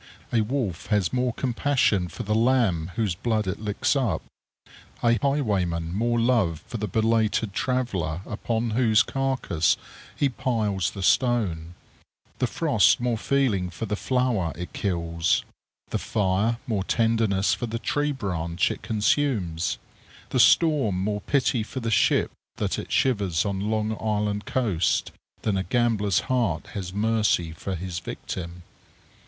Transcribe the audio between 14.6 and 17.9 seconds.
kills; the fire more tenderness for the